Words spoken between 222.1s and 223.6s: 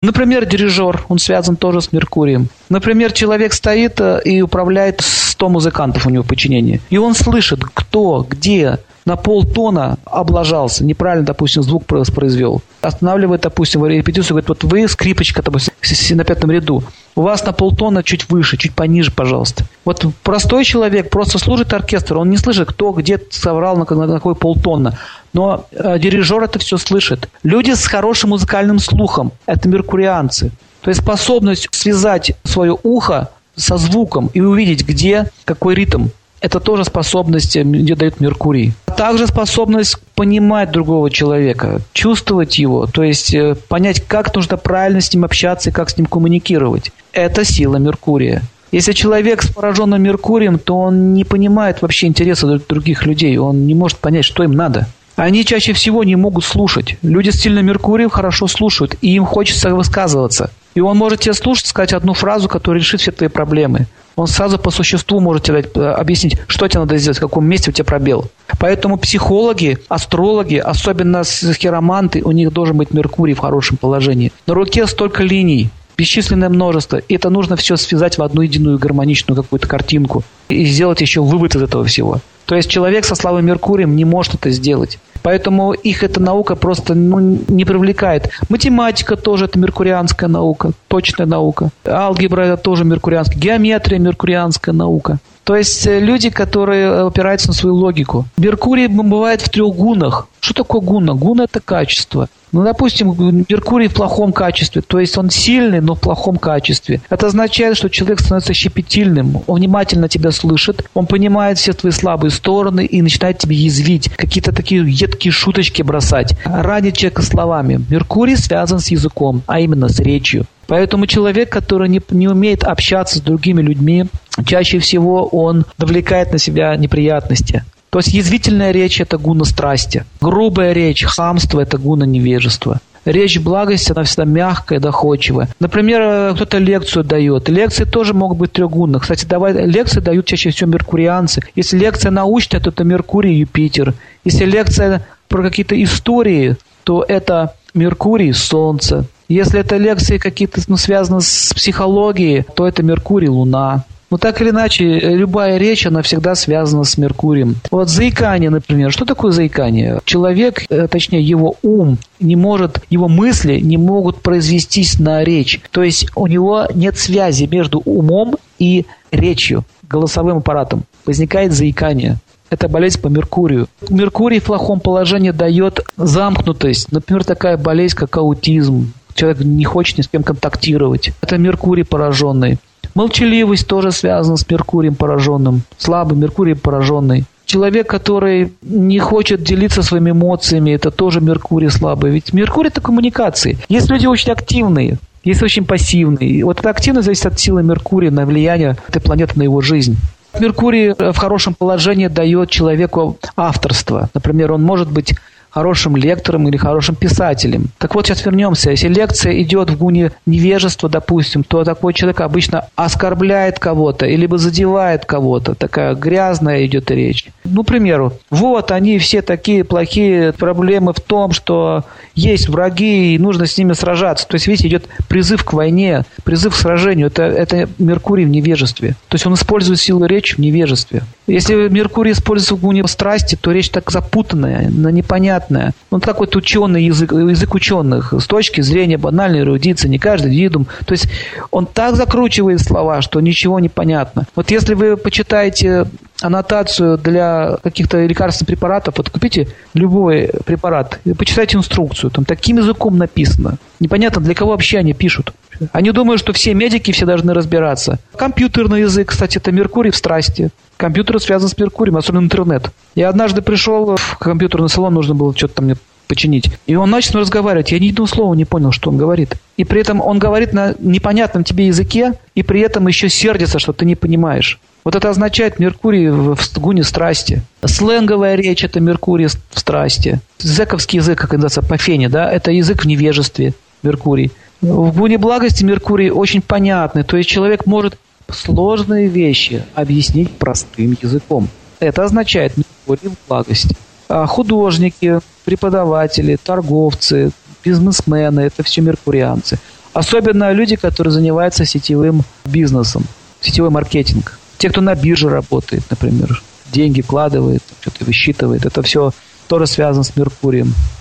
есть враги и нужно с